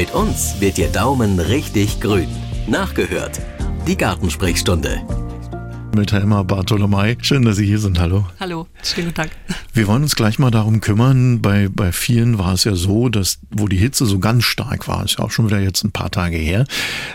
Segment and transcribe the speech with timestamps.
[0.00, 2.30] Mit uns wird Ihr Daumen richtig grün.
[2.66, 3.38] Nachgehört.
[3.86, 5.02] Die Gartensprechstunde
[5.94, 7.16] mit Helma Bartolomei.
[7.22, 7.98] Schön, dass Sie hier sind.
[7.98, 8.26] Hallo.
[8.38, 9.30] Hallo, schönen guten Tag.
[9.72, 11.40] Wir wollen uns gleich mal darum kümmern.
[11.40, 15.04] Bei, bei vielen war es ja so, dass, wo die Hitze so ganz stark war,
[15.04, 16.64] ist ja auch schon wieder jetzt ein paar Tage her,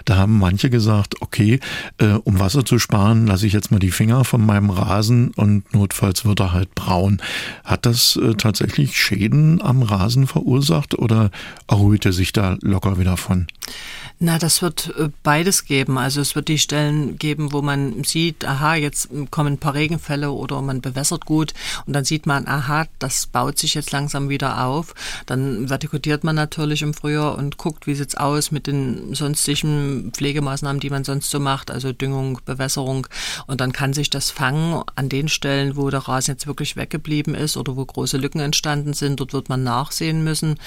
[0.06, 1.60] da haben manche gesagt, okay,
[1.98, 5.74] äh, um Wasser zu sparen, lasse ich jetzt mal die Finger von meinem Rasen und
[5.74, 7.22] notfalls wird er halt braun.
[7.64, 11.32] Hat das äh, tatsächlich Schäden am Rasen verursacht oder
[11.68, 13.48] erholt er sich da locker wieder von?
[14.18, 15.98] Na, das wird äh, beides geben.
[15.98, 20.32] Also es wird die Stellen geben, wo man sieht, aha, jetzt kommen ein paar Regenfälle
[20.32, 21.54] oder man bewässert gut
[21.86, 24.94] und dann sieht man, aha, das baut sich jetzt langsam wieder auf.
[25.26, 30.80] Dann vertikutiert man natürlich im Frühjahr und guckt, wie sieht's aus mit den sonstigen Pflegemaßnahmen,
[30.80, 33.08] die man sonst so macht, also Düngung, Bewässerung
[33.48, 37.36] und dann kann sich das fangen an den Stellen, wo der Rasen jetzt wirklich weggeblieben
[37.36, 39.20] ist oder wo große Lücken entstanden sind.
[39.20, 40.58] Dort wird man nachsehen müssen.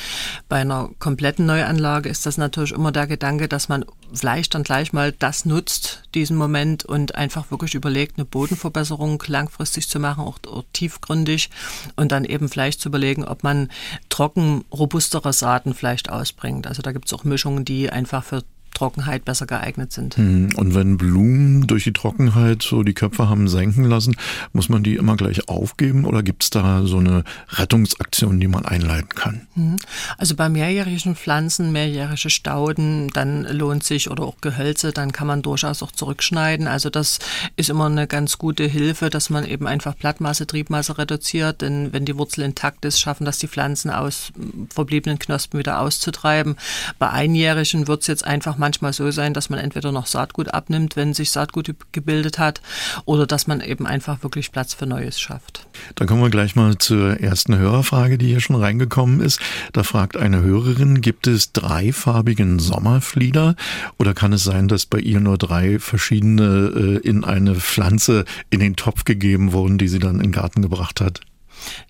[0.49, 4.63] Bei einer kompletten Neuanlage ist das natürlich immer der Gedanke, Gedanke, dass man vielleicht dann
[4.63, 10.25] gleich mal das nutzt, diesen Moment und einfach wirklich überlegt, eine Bodenverbesserung langfristig zu machen,
[10.25, 11.51] auch, auch tiefgründig
[11.97, 13.71] und dann eben vielleicht zu überlegen, ob man
[14.09, 16.67] trocken robustere Saaten vielleicht ausbringt.
[16.67, 18.43] Also da gibt es auch Mischungen, die einfach für
[18.79, 20.17] Trockenheit besser geeignet sind.
[20.17, 24.17] Hm, und wenn Blumen durch die Trockenheit so die Köpfe haben senken lassen,
[24.53, 28.65] muss man die immer gleich aufgeben oder gibt es da so eine Rettungsaktion, die man
[28.65, 29.47] einleiten kann?
[29.55, 29.77] Hm.
[30.17, 35.43] Also bei mehrjährigen Pflanzen, mehrjährige Stauden, dann lohnt sich oder auch Gehölze, dann kann man
[35.43, 36.69] durchaus auch zurückschneiden.
[36.69, 37.19] Also das
[37.57, 42.05] ist immer eine ganz gute Hilfe, dass man eben einfach Blattmasse, Triebmasse reduziert, denn wenn
[42.05, 44.31] die Wurzel intakt ist, schaffen das die Pflanzen aus
[44.73, 46.55] verbliebenen Knospen wieder auszutreiben.
[47.01, 50.49] Bei einjährigen wird es jetzt einfach mal manchmal so sein, dass man entweder noch Saatgut
[50.49, 52.61] abnimmt, wenn sich Saatgut gebildet hat,
[53.05, 55.67] oder dass man eben einfach wirklich Platz für Neues schafft.
[55.95, 59.41] Dann kommen wir gleich mal zur ersten Hörerfrage, die hier schon reingekommen ist.
[59.73, 63.57] Da fragt eine Hörerin, gibt es dreifarbigen Sommerflieder
[63.99, 68.61] oder kann es sein, dass bei ihr nur drei verschiedene äh, in eine Pflanze in
[68.61, 71.21] den Topf gegeben wurden, die sie dann in den Garten gebracht hat?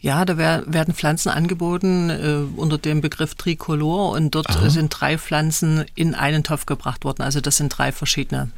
[0.01, 4.71] Ja, da werden Pflanzen angeboten äh, unter dem Begriff Tricolor und dort Aha.
[4.71, 7.23] sind drei Pflanzen in einen Topf gebracht worden.
[7.23, 8.51] Also das sind drei verschiedene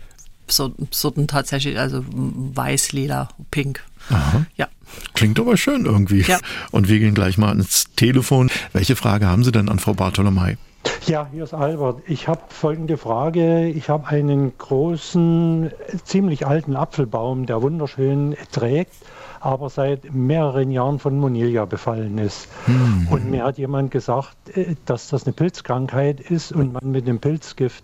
[0.49, 3.84] Sorten tatsächlich, also weiß, lila, pink.
[4.09, 4.47] Aha.
[4.56, 4.69] Ja.
[5.15, 6.22] Klingt aber schön irgendwie.
[6.22, 6.38] Ja.
[6.72, 8.50] Und wir gehen gleich mal ins Telefon.
[8.72, 10.59] Welche Frage haben Sie denn an Frau Bartolomei?
[11.06, 12.03] Ja, hier ist Albert.
[12.09, 13.69] Ich habe folgende Frage.
[13.69, 15.70] Ich habe einen großen,
[16.04, 18.94] ziemlich alten Apfelbaum, der wunderschön trägt
[19.40, 22.48] aber seit mehreren Jahren von Monilia befallen ist.
[22.66, 23.08] Hm.
[23.10, 27.18] Und mir hat jemand gesagt, äh, dass das eine Pilzkrankheit ist und man mit dem
[27.18, 27.82] Pilzgift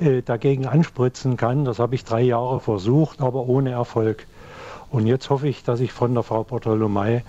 [0.00, 1.64] äh, dagegen anspritzen kann.
[1.64, 4.26] Das habe ich drei Jahre versucht, aber ohne Erfolg.
[4.90, 7.22] Und jetzt hoffe ich, dass ich von der Frau Bartolomei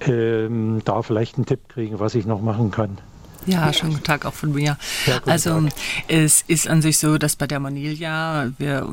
[0.00, 2.98] ähm, da vielleicht einen Tipp kriege, was ich noch machen kann.
[3.48, 4.76] Ja, schönen guten Tag auch von mir.
[5.06, 5.72] Ja, also Tag.
[6.08, 8.86] es ist an sich so, dass bei der Manilia wir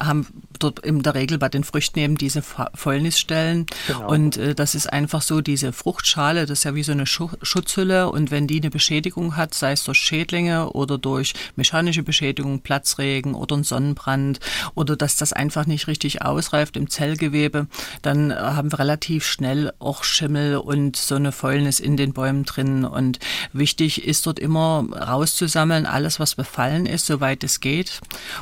[0.00, 0.26] haben
[0.58, 4.10] dort in der Regel bei den Früchten eben diese Fäulnisstellen genau.
[4.10, 8.10] und äh, das ist einfach so, diese Fruchtschale, das ist ja wie so eine Schutzhülle
[8.10, 13.34] und wenn die eine Beschädigung hat, sei es durch Schädlinge oder durch mechanische Beschädigung, Platzregen
[13.34, 14.40] oder ein Sonnenbrand
[14.74, 17.68] oder dass das einfach nicht richtig ausreift im Zellgewebe,
[18.02, 22.84] dann haben wir relativ schnell auch Schimmel und so eine Fäulnis in den Bäumen drin
[22.84, 23.18] und
[23.52, 28.00] wichtig ist dort immer rauszusammeln, alles, was befallen ist, soweit es geht.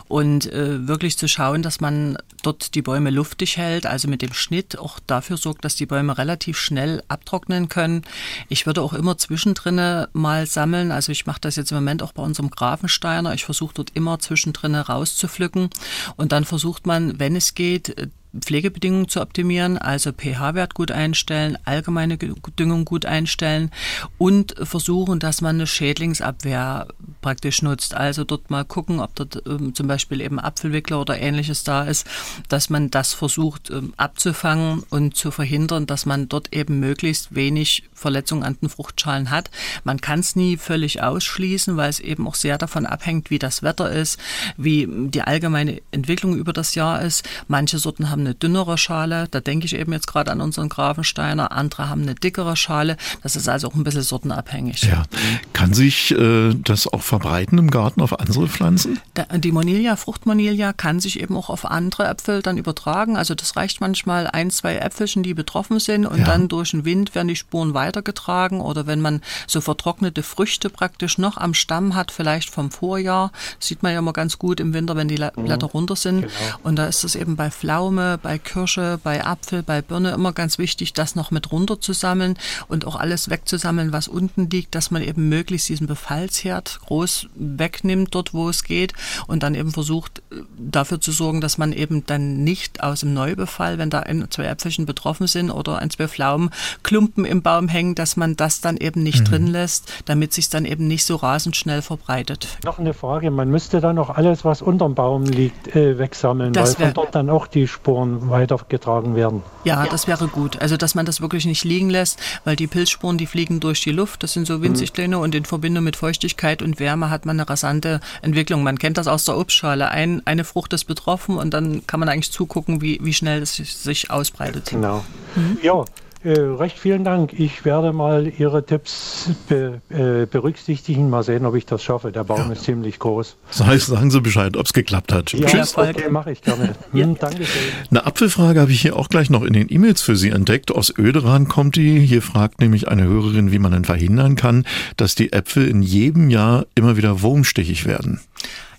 [0.08, 4.32] Und äh, wirklich zu schauen, dass man dort die Bäume luftig hält, also mit dem
[4.32, 8.02] Schnitt auch dafür sorgt, dass die Bäume relativ schnell abtrocknen können.
[8.48, 10.92] Ich würde auch immer zwischendrin mal sammeln.
[10.92, 13.34] Also ich mache das jetzt im Moment auch bei unserem Grafensteiner.
[13.34, 15.70] Ich versuche dort immer zwischendrin rauszupflücken.
[16.16, 22.18] Und dann versucht man, wenn es geht, Pflegebedingungen zu optimieren, also pH-Wert gut einstellen, allgemeine
[22.18, 23.70] Düngung gut einstellen
[24.18, 26.88] und versuchen, dass man eine Schädlingsabwehr
[27.20, 27.94] praktisch nutzt.
[27.94, 32.06] Also dort mal gucken, ob dort ähm, zum Beispiel eben Apfelwickler oder ähnliches da ist,
[32.48, 37.88] dass man das versucht ähm, abzufangen und zu verhindern, dass man dort eben möglichst wenig
[37.94, 39.50] Verletzungen an den Fruchtschalen hat.
[39.84, 43.62] Man kann es nie völlig ausschließen, weil es eben auch sehr davon abhängt, wie das
[43.62, 44.18] Wetter ist,
[44.56, 47.28] wie die allgemeine Entwicklung über das Jahr ist.
[47.48, 50.68] Manche Sorten haben haben eine dünnere Schale, da denke ich eben jetzt gerade an unseren
[50.68, 54.82] Grafensteiner, andere haben eine dickere Schale, das ist also auch ein bisschen sortenabhängig.
[54.82, 55.04] Ja.
[55.52, 58.98] Kann sich äh, das auch verbreiten im Garten auf andere Pflanzen?
[59.14, 63.56] Da, die Monilia, Fruchtmonilia kann sich eben auch auf andere Äpfel dann übertragen, also das
[63.56, 66.24] reicht manchmal ein, zwei Äpfelchen, die betroffen sind und ja.
[66.24, 71.18] dann durch den Wind werden die Spuren weitergetragen oder wenn man so vertrocknete Früchte praktisch
[71.18, 73.30] noch am Stamm hat, vielleicht vom Vorjahr,
[73.60, 76.32] sieht man ja immer ganz gut im Winter, wenn die Blätter runter sind genau.
[76.64, 80.58] und da ist es eben bei Pflaume, Bei Kirsche, bei Apfel, bei Birne immer ganz
[80.58, 82.38] wichtig, das noch mit runterzusammeln
[82.68, 88.14] und auch alles wegzusammeln, was unten liegt, dass man eben möglichst diesen Befallsherd groß wegnimmt
[88.14, 88.94] dort, wo es geht
[89.26, 90.22] und dann eben versucht
[90.56, 94.44] dafür zu sorgen, dass man eben dann nicht aus dem Neubefall, wenn da ein, zwei
[94.44, 96.50] Äpfelchen betroffen sind oder ein, zwei Pflaumen,
[96.82, 99.24] Klumpen im Baum hängen, dass man das dann eben nicht mhm.
[99.24, 102.58] drin lässt, damit sich dann eben nicht so rasend schnell verbreitet.
[102.64, 106.78] Noch eine Frage, man müsste dann noch alles, was unterm Baum liegt, äh, wegsammeln, das
[106.78, 107.66] weil von dort dann auch die
[107.98, 109.42] Spuren weitergetragen werden.
[109.64, 110.60] Ja, das wäre gut.
[110.60, 113.92] Also, dass man das wirklich nicht liegen lässt, weil die Pilzspuren, die fliegen durch die
[113.92, 114.94] Luft, das sind so winzig mhm.
[114.94, 115.22] kleine mhm.
[115.22, 118.62] und in Verbindung mit Feuchtigkeit und Wärme hat man eine rasante Entwicklung.
[118.62, 119.88] Man kennt das aus der Obstschale.
[119.88, 123.56] Ein, eine Frucht ist betroffen und dann kann man eigentlich zugucken, wie, wie schnell es
[123.56, 124.70] sich ausbreitet.
[124.70, 125.04] Genau.
[125.34, 125.58] Mhm.
[125.62, 125.84] Ja.
[126.24, 127.32] Äh, recht vielen Dank.
[127.32, 131.10] Ich werde mal Ihre Tipps be, äh, berücksichtigen.
[131.10, 132.10] Mal sehen, ob ich das schaffe.
[132.10, 132.52] Der Baum ja.
[132.52, 133.36] ist ziemlich groß.
[133.48, 135.32] Das heißt, sagen Sie Bescheid, ob es geklappt hat.
[135.32, 135.78] Ja, Tschüss.
[135.78, 136.74] Okay, mache ich gerne.
[136.92, 137.04] ja.
[137.04, 137.62] hm, Dankeschön.
[137.90, 140.72] Eine Apfelfrage habe ich hier auch gleich noch in den E-Mails für Sie entdeckt.
[140.72, 142.00] Aus Öderan kommt die.
[142.00, 144.64] Hier fragt nämlich eine Hörerin, wie man denn verhindern kann,
[144.96, 148.20] dass die Äpfel in jedem Jahr immer wieder wurmstichig werden.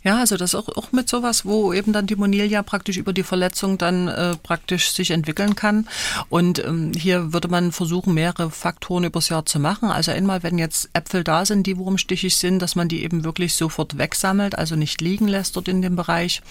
[0.01, 3.23] Ja, also das auch, auch mit sowas, wo eben dann die Monilia praktisch über die
[3.23, 5.89] Verletzung dann äh, praktisch sich entwickeln kann.
[6.29, 9.89] Und ähm, hier würde man versuchen, mehrere Faktoren übers Jahr zu machen.
[9.89, 13.55] Also einmal, wenn jetzt Äpfel da sind, die wurmstichig sind, dass man die eben wirklich
[13.55, 16.41] sofort wegsammelt, also nicht liegen lässt dort in dem Bereich.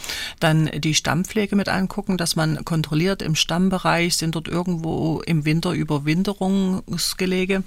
[0.40, 5.72] Dann die Stammpflege mit angucken, dass man kontrolliert im Stammbereich, sind dort irgendwo im Winter
[5.72, 7.62] Überwinterungsgelege.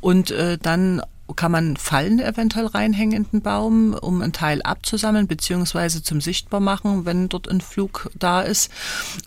[0.00, 1.00] Und äh, dann
[1.34, 6.60] kann man Fallen eventuell reinhängen in den Baum, um einen Teil abzusammeln beziehungsweise zum sichtbar
[6.60, 8.70] machen, wenn dort ein Flug da ist.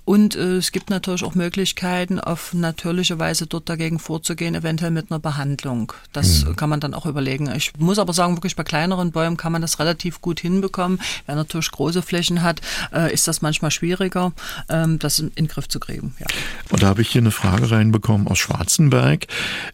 [0.06, 5.12] Und äh, es gibt natürlich auch Möglichkeiten, auf natürliche Weise dort dagegen vorzugehen, eventuell mit
[5.12, 5.94] einer Behandlung.
[6.13, 6.56] Das mhm.
[6.56, 7.52] kann man dann auch überlegen.
[7.56, 11.00] Ich muss aber sagen, wirklich bei kleineren Bäumen kann man das relativ gut hinbekommen.
[11.25, 12.62] Wer natürlich große Flächen hat,
[12.94, 14.31] äh, ist das manchmal schwieriger,
[14.69, 16.16] ähm, das in, in den Griff zu kriegen.
[16.19, 16.28] Ja.
[16.69, 19.28] Und da habe ich hier eine Frage reinbekommen aus Schwarzenberg.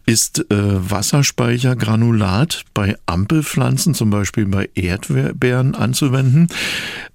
[0.06, 6.46] Ist äh, Wasserspeicher granular Granulat bei Ampelpflanzen, zum Beispiel bei Erdbeeren anzuwenden.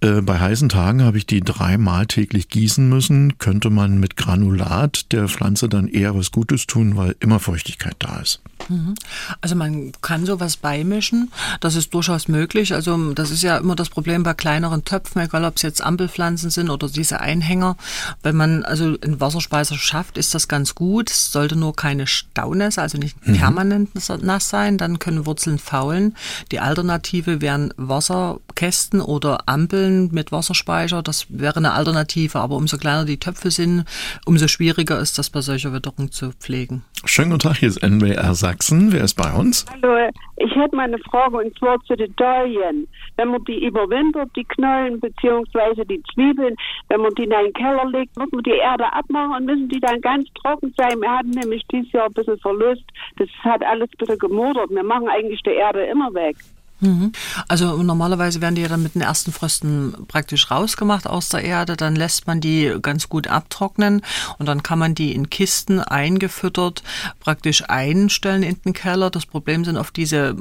[0.02, 3.38] Äh, bei heißen Tagen habe ich die dreimal täglich gießen müssen.
[3.38, 8.20] Könnte man mit Granulat der Pflanze dann eher was Gutes tun, weil immer Feuchtigkeit da
[8.20, 8.42] ist.
[8.70, 8.96] Mhm.
[9.40, 11.32] Also man kann sowas beimischen,
[11.62, 12.74] das ist durchaus möglich.
[12.74, 16.50] Also das ist ja immer das Problem bei kleineren Töpfen, egal ob es jetzt Ampelpflanzen
[16.50, 17.78] sind oder diese Einhänger.
[18.24, 21.10] Wenn man also einen Wasserspeiser schafft, ist das ganz gut.
[21.10, 23.38] Es sollte nur keine Staunässe, also nicht mhm.
[23.38, 23.90] permanent
[24.22, 26.16] nass sein, dann können Wurzeln faulen.
[26.52, 31.04] Die Alternative wären Wasserkästen oder Ampeln mit Wasserspeicher.
[31.04, 33.86] Das wäre eine Alternative, aber umso kleiner die Töpfe sind,
[34.26, 36.84] umso schwieriger ist das bei solcher Witterung zu pflegen.
[37.06, 38.92] Schönen guten Tag, hier ist NWR Sachsen.
[38.92, 39.66] Wer ist bei uns?
[39.72, 42.88] Hallo, ich hätte mal eine Frage und zwar zu den Dahlien.
[43.18, 45.86] Wenn man die überwintert, die Knollen bzw.
[45.86, 46.56] die Zwiebeln,
[46.90, 49.80] wenn man die in einen Keller legt, muss man die Erde abmachen und müssen die
[49.80, 51.00] dann ganz trocken sein.
[51.00, 52.84] Wir hatten nämlich dieses Jahr ein bisschen Verlust.
[53.18, 54.72] Das hat alles ein bisschen gemodert.
[54.72, 56.36] Wir machen eigentlich die Erde immer weg.
[56.80, 57.12] Mhm.
[57.48, 61.76] Also normalerweise werden die ja dann mit den ersten Frösten praktisch rausgemacht aus der Erde,
[61.76, 64.02] dann lässt man die ganz gut abtrocknen
[64.38, 66.84] und dann kann man die in Kisten eingefüttert
[67.20, 69.10] praktisch einstellen in den Keller.
[69.10, 70.36] Das Problem sind oft diese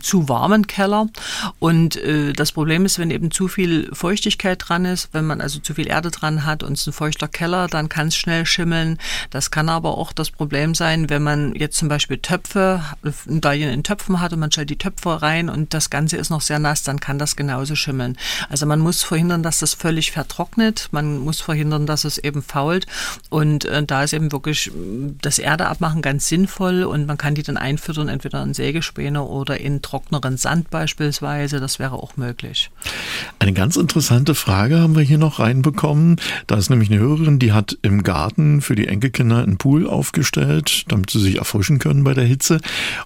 [0.00, 1.08] zu warmen Keller
[1.58, 5.58] und äh, das Problem ist, wenn eben zu viel Feuchtigkeit dran ist, wenn man also
[5.58, 8.46] zu viel Erde dran hat und es ist ein feuchter Keller, dann kann es schnell
[8.46, 8.98] schimmeln.
[9.30, 12.82] Das kann aber auch das Problem sein, wenn man jetzt zum Beispiel Töpfe,
[13.26, 16.40] Dahlien in Töpfen hat und man stellt die Töpfe rein und das Ganze ist noch
[16.40, 18.16] sehr nass, dann kann das genauso schimmeln.
[18.48, 20.88] Also man muss verhindern, dass das völlig vertrocknet.
[20.92, 22.86] Man muss verhindern, dass es eben fault.
[23.28, 24.70] Und äh, da ist eben wirklich
[25.20, 29.82] das Erdeabmachen ganz sinnvoll und man kann die dann einfüttern, entweder in Sägespäne oder in
[29.82, 31.60] trockneren Sand beispielsweise.
[31.60, 32.70] Das wäre auch möglich.
[33.38, 36.20] Eine ganz interessante Frage haben wir hier noch reinbekommen.
[36.46, 40.84] Da ist nämlich eine Hörerin, die hat im Garten für die Enkelkinder einen Pool aufgestellt,
[40.88, 42.60] damit sie sich erfrischen können bei der Hitze.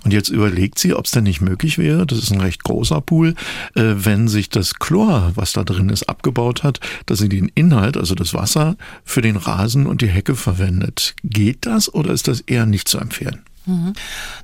[0.05, 3.01] Und jetzt überlegt sie, ob es denn nicht möglich wäre, das ist ein recht großer
[3.01, 3.35] Pool,
[3.75, 7.97] äh, wenn sich das Chlor, was da drin ist, abgebaut hat, dass sie den Inhalt,
[7.97, 11.15] also das Wasser, für den Rasen und die Hecke verwendet.
[11.25, 13.48] Geht das oder ist das eher nicht zu empfehlen?
[13.69, 13.93] Mhm.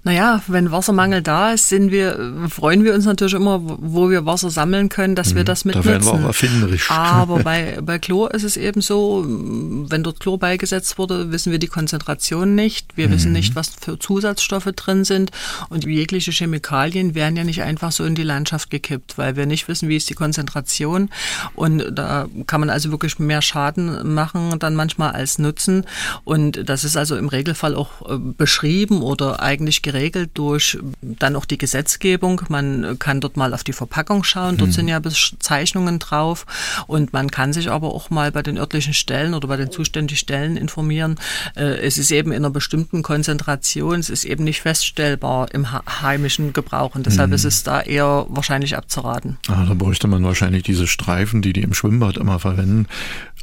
[0.02, 4.50] Naja, wenn Wassermangel da ist, sind wir, freuen wir uns natürlich immer, wo wir Wasser
[4.50, 5.37] sammeln können, dass mhm.
[5.37, 5.88] wir das mitnutzen.
[5.88, 6.90] Da werden wir auch erfinderisch.
[6.90, 11.59] Aber bei, bei Chlor ist es eben so, wenn dort Chlor beigesetzt wurde, wissen wir
[11.59, 12.97] die Konzentration nicht.
[12.97, 13.12] Wir mhm.
[13.12, 15.31] wissen nicht, was für Zusatzstoffe drin sind.
[15.71, 19.69] Und jegliche Chemikalien werden ja nicht einfach so in die Landschaft gekippt, weil wir nicht
[19.69, 21.09] wissen, wie ist die Konzentration.
[21.54, 25.87] Und da kann man also wirklich mehr Schaden machen dann manchmal als Nutzen.
[26.25, 31.44] Und das ist also im Regelfall auch äh, beschrieben oder eigentlich geregelt durch dann auch
[31.44, 32.42] die Gesetzgebung.
[32.49, 34.75] Man kann dort mal auf die Verpackung schauen, dort mhm.
[34.75, 36.47] sind ja Bezeichnungen drauf
[36.87, 40.18] und man kann sich aber auch mal bei den örtlichen Stellen oder bei den zuständigen
[40.18, 41.16] Stellen informieren.
[41.56, 46.52] Äh, es ist eben in einer bestimmten Konzentration, es ist eben nicht feststellbar im heimischen
[46.52, 47.35] Gebrauch und deshalb mhm.
[47.35, 49.38] ist es da eher wahrscheinlich abzuraten.
[49.49, 52.87] Ah, da bräuchte man wahrscheinlich diese Streifen, die die im Schwimmbad immer verwenden,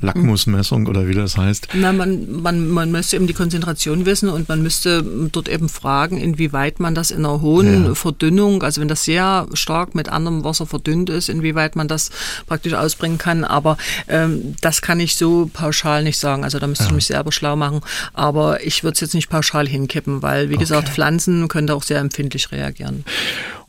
[0.01, 1.69] Lackmusmessung oder wie das heißt.
[1.73, 6.17] Na, man, man, man müsste eben die Konzentration wissen und man müsste dort eben fragen,
[6.17, 7.95] inwieweit man das in einer hohen ja.
[7.95, 12.09] Verdünnung, also wenn das sehr stark mit anderem Wasser verdünnt ist, inwieweit man das
[12.47, 13.43] praktisch ausbringen kann.
[13.43, 13.77] Aber
[14.07, 16.43] ähm, das kann ich so pauschal nicht sagen.
[16.43, 16.89] Also da müsste ja.
[16.89, 17.81] ich mich selber schlau machen.
[18.13, 20.63] Aber ich würde es jetzt nicht pauschal hinkippen, weil, wie okay.
[20.63, 23.05] gesagt, Pflanzen können da auch sehr empfindlich reagieren.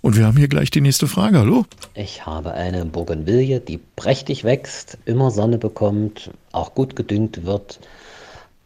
[0.03, 1.39] Und wir haben hier gleich die nächste Frage.
[1.39, 1.65] Hallo?
[1.95, 7.79] Ich habe eine Bougainville, die prächtig wächst, immer Sonne bekommt, auch gut gedüngt wird.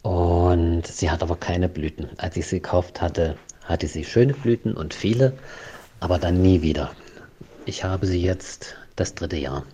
[0.00, 2.08] Und sie hat aber keine Blüten.
[2.16, 5.34] Als ich sie gekauft hatte, hatte sie schöne Blüten und viele,
[6.00, 6.92] aber dann nie wieder.
[7.66, 9.64] Ich habe sie jetzt das dritte Jahr.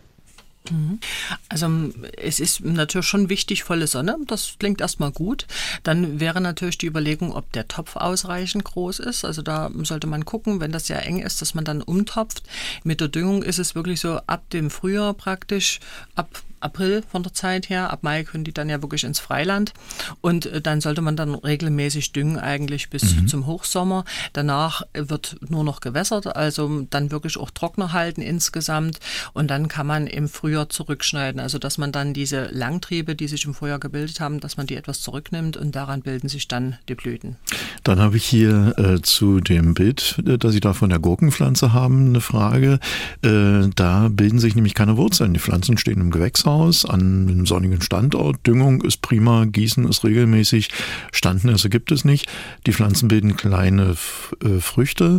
[0.71, 1.00] Mhm.
[1.49, 1.69] Also
[2.16, 4.16] es ist natürlich schon wichtig, volle Sonne.
[4.26, 5.47] Das klingt erstmal gut.
[5.83, 9.25] Dann wäre natürlich die Überlegung, ob der Topf ausreichend groß ist.
[9.25, 12.42] Also da sollte man gucken, wenn das sehr eng ist, dass man dann umtopft.
[12.85, 15.81] Mit der Düngung ist es wirklich so ab dem Frühjahr praktisch,
[16.14, 17.90] ab April von der Zeit her.
[17.90, 19.73] Ab Mai können die dann ja wirklich ins Freiland.
[20.21, 23.28] Und äh, dann sollte man dann regelmäßig düngen, eigentlich bis mhm.
[23.28, 24.04] zum Hochsommer.
[24.33, 29.00] Danach wird nur noch gewässert, also dann wirklich auch trockener halten insgesamt.
[29.33, 31.40] Und dann kann man im Frühjahr zurückschneiden.
[31.40, 34.76] Also dass man dann diese Langtriebe, die sich im Frühjahr gebildet haben, dass man die
[34.76, 37.37] etwas zurücknimmt und daran bilden sich dann die Blüten.
[37.83, 41.73] Dann habe ich hier äh, zu dem Bild, äh, das Sie da von der Gurkenpflanze
[41.73, 42.78] haben, eine Frage.
[43.23, 45.35] Äh, da bilden sich nämlich keine Wurzeln.
[45.35, 48.47] Die Pflanzen stehen im Gewächshaus Gewächshaus an einem sonnigen Standort.
[48.47, 50.68] Düngung ist prima, Gießen ist regelmäßig,
[51.12, 52.26] Standnässe gibt es nicht.
[52.66, 53.97] Die Pflanzen bilden kleine
[54.44, 55.18] äh, Früchte.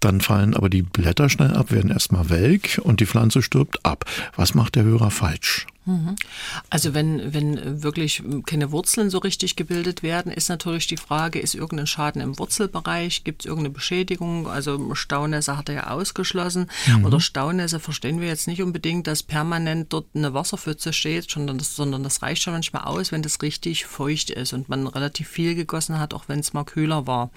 [0.00, 4.04] Dann fallen aber die Blätter schnell ab, werden erstmal welk und die Pflanze stirbt ab.
[4.36, 5.66] Was macht der Hörer falsch?
[6.70, 11.54] Also wenn, wenn wirklich keine Wurzeln so richtig gebildet werden, ist natürlich die Frage, ist
[11.54, 14.48] irgendein Schaden im Wurzelbereich, gibt es irgendeine Beschädigung?
[14.48, 16.70] Also Staunässe hat er ja ausgeschlossen.
[16.86, 17.04] Mhm.
[17.04, 21.76] Oder Staunässe verstehen wir jetzt nicht unbedingt, dass permanent dort eine Wasserpfütze steht, sondern das,
[21.76, 25.54] sondern das reicht schon manchmal aus, wenn das richtig feucht ist und man relativ viel
[25.54, 27.30] gegossen hat, auch wenn es mal kühler war.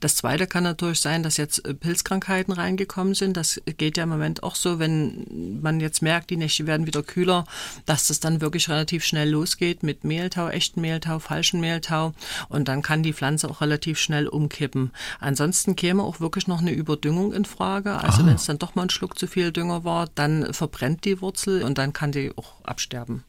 [0.00, 3.36] Das zweite kann natürlich sein, dass jetzt äh, Pilzkrankheiten reingekommen sind.
[3.36, 7.02] Das geht ja im Moment auch so, wenn man jetzt merkt, die Nächte werden wieder
[7.02, 7.44] kühler,
[7.92, 12.14] dass das dann wirklich relativ schnell losgeht mit Mehltau, echten Mehltau, falschen Mehltau
[12.48, 14.92] und dann kann die Pflanze auch relativ schnell umkippen.
[15.20, 17.98] Ansonsten käme auch wirklich noch eine Überdüngung in Frage.
[17.98, 18.26] Also ah.
[18.26, 21.62] wenn es dann doch mal ein Schluck zu viel Dünger war, dann verbrennt die Wurzel
[21.64, 23.24] und dann kann die auch absterben.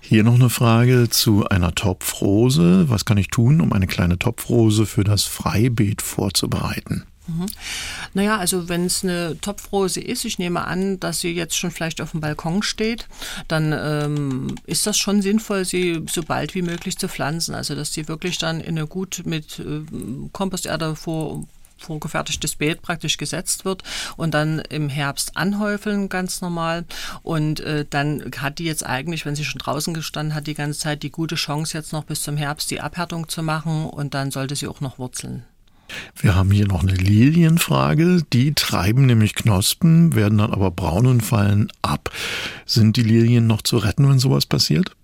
[0.00, 2.88] Hier noch eine Frage zu einer Topfrose.
[2.88, 7.04] Was kann ich tun, um eine kleine Topfrose für das Freibeet vorzubereiten?
[7.26, 7.46] Mhm.
[8.14, 12.00] Naja, also wenn es eine Topfrose ist, ich nehme an, dass sie jetzt schon vielleicht
[12.00, 13.08] auf dem Balkon steht,
[13.48, 17.54] dann ähm, ist das schon sinnvoll, sie so bald wie möglich zu pflanzen.
[17.54, 19.82] Also dass sie wirklich dann in eine gut mit äh,
[20.32, 21.44] Komposterde vor
[21.78, 23.82] vorgefertigtes Beet praktisch gesetzt wird
[24.16, 26.84] und dann im Herbst anhäufeln, ganz normal.
[27.22, 30.80] Und äh, dann hat die jetzt eigentlich, wenn sie schon draußen gestanden hat, die ganze
[30.80, 34.30] Zeit die gute Chance, jetzt noch bis zum Herbst die Abhärtung zu machen und dann
[34.30, 35.44] sollte sie auch noch wurzeln.
[36.16, 38.22] Wir haben hier noch eine Lilienfrage.
[38.32, 42.10] Die treiben nämlich Knospen, werden dann aber braun und fallen ab.
[42.64, 44.96] Sind die Lilien noch zu retten, wenn sowas passiert?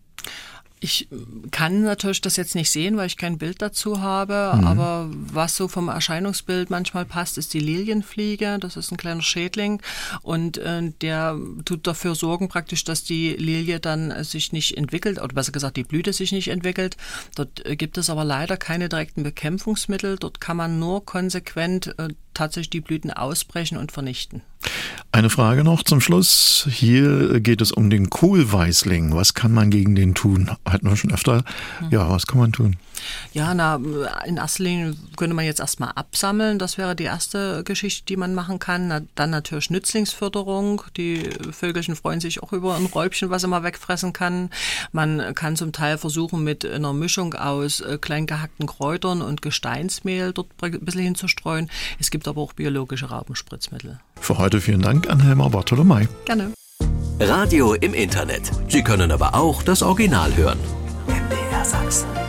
[0.84, 1.06] Ich
[1.52, 4.66] kann natürlich das jetzt nicht sehen, weil ich kein Bild dazu habe, mhm.
[4.66, 8.58] aber was so vom Erscheinungsbild manchmal passt, ist die Lilienfliege.
[8.58, 9.80] Das ist ein kleiner Schädling
[10.22, 15.32] und äh, der tut dafür sorgen praktisch, dass die Lilie dann sich nicht entwickelt, oder
[15.32, 16.96] besser gesagt die Blüte sich nicht entwickelt.
[17.36, 20.16] Dort äh, gibt es aber leider keine direkten Bekämpfungsmittel.
[20.16, 24.42] Dort kann man nur konsequent äh, tatsächlich die Blüten ausbrechen und vernichten.
[25.14, 26.66] Eine Frage noch zum Schluss.
[26.70, 29.14] Hier geht es um den Kohlweißling.
[29.14, 30.50] Was kann man gegen den tun?
[30.64, 31.44] Hatten wir schon öfter.
[31.90, 32.76] Ja, was kann man tun?
[33.32, 33.80] Ja, na,
[34.24, 36.58] in erster Linie könnte man jetzt erstmal absammeln.
[36.58, 38.88] Das wäre die erste Geschichte, die man machen kann.
[38.88, 40.82] Na, dann natürlich Nützlingsförderung.
[40.96, 44.50] Die Vögelchen freuen sich auch über ein Räubchen, was man wegfressen kann.
[44.92, 50.32] Man kann zum Teil versuchen, mit einer Mischung aus äh, klein gehackten Kräutern und Gesteinsmehl
[50.32, 51.70] dort ein bisschen hinzustreuen.
[51.98, 54.00] Es gibt aber auch biologische Raubenspritzmittel.
[54.20, 56.08] Für heute vielen Dank an Helma Bartolomei.
[56.24, 56.52] Gerne.
[57.20, 58.50] Radio im Internet.
[58.68, 60.58] Sie können aber auch das Original hören.
[61.06, 62.21] MDR Sachsen.